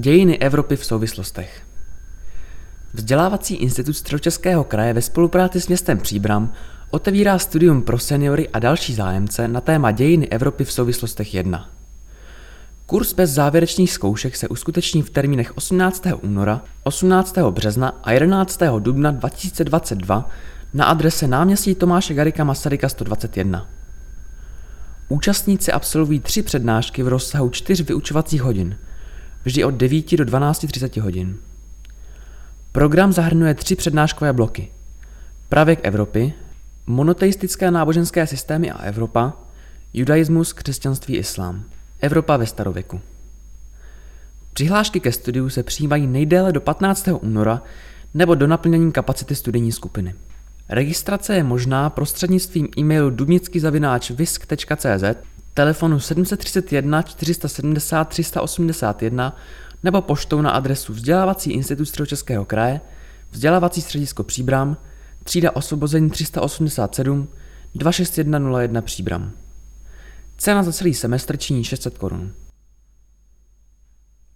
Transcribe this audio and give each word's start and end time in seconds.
Dějiny 0.00 0.38
Evropy 0.38 0.76
v 0.76 0.84
souvislostech. 0.84 1.62
Vzdělávací 2.94 3.54
institut 3.54 3.92
Středočeského 3.92 4.64
kraje 4.64 4.92
ve 4.92 5.02
spolupráci 5.02 5.60
s 5.60 5.68
městem 5.68 5.98
Příbram 5.98 6.52
otevírá 6.90 7.38
studium 7.38 7.82
pro 7.82 7.98
seniory 7.98 8.48
a 8.48 8.58
další 8.58 8.94
zájemce 8.94 9.48
na 9.48 9.60
téma 9.60 9.90
Dějiny 9.90 10.28
Evropy 10.28 10.64
v 10.64 10.72
souvislostech 10.72 11.34
1. 11.34 11.70
Kurs 12.86 13.12
bez 13.12 13.30
závěrečných 13.30 13.92
zkoušek 13.92 14.36
se 14.36 14.48
uskuteční 14.48 15.02
v 15.02 15.10
termínech 15.10 15.56
18. 15.56 16.06
února, 16.22 16.62
18. 16.82 17.38
března 17.38 17.88
a 18.02 18.12
11. 18.12 18.60
dubna 18.78 19.10
2022 19.10 20.28
na 20.74 20.84
adrese 20.84 21.26
náměstí 21.26 21.74
Tomáše 21.74 22.14
Garika 22.14 22.44
Masaryka 22.44 22.88
121. 22.88 23.68
Účastníci 25.08 25.72
absolvují 25.72 26.20
tři 26.20 26.42
přednášky 26.42 27.02
v 27.02 27.08
rozsahu 27.08 27.50
čtyř 27.50 27.80
vyučovacích 27.80 28.42
hodin, 28.42 28.76
vždy 29.48 29.64
od 29.64 29.74
9 29.74 30.16
do 30.16 30.24
12.30 30.24 31.00
hodin. 31.00 31.36
Program 32.72 33.12
zahrnuje 33.12 33.54
tři 33.54 33.76
přednáškové 33.76 34.32
bloky. 34.32 34.68
Pravěk 35.48 35.80
Evropy, 35.82 36.32
monoteistické 36.86 37.70
náboženské 37.70 38.26
systémy 38.26 38.70
a 38.70 38.82
Evropa, 38.82 39.32
judaismus, 39.94 40.52
křesťanství, 40.52 41.16
islám. 41.16 41.64
Evropa 42.00 42.36
ve 42.36 42.46
starověku. 42.46 43.00
Přihlášky 44.52 45.00
ke 45.00 45.12
studiu 45.12 45.48
se 45.48 45.62
přijímají 45.62 46.06
nejdéle 46.06 46.52
do 46.52 46.60
15. 46.60 47.08
února 47.20 47.62
nebo 48.14 48.34
do 48.34 48.46
naplnění 48.46 48.92
kapacity 48.92 49.34
studijní 49.34 49.72
skupiny. 49.72 50.14
Registrace 50.68 51.34
je 51.34 51.44
možná 51.44 51.90
prostřednictvím 51.90 52.68
e-mailu 52.78 53.10
dubnický.visk.cz, 53.10 55.04
telefonu 55.58 56.00
731 56.00 57.02
470 57.02 58.04
381 58.08 59.36
nebo 59.82 60.02
poštou 60.02 60.42
na 60.42 60.50
adresu 60.50 60.92
Vzdělávací 60.92 61.50
institut 61.50 61.84
Středočeského 61.84 62.44
kraje, 62.44 62.80
Vzdělávací 63.30 63.80
středisko 63.80 64.22
Příbram, 64.22 64.76
třída 65.24 65.56
osvobození 65.56 66.10
387 66.10 67.28
26101 67.74 68.82
Příbram. 68.82 69.30
Cena 70.36 70.62
za 70.62 70.72
celý 70.72 70.94
semestr 70.94 71.36
činí 71.36 71.64
600 71.64 71.98
korun. 71.98 72.32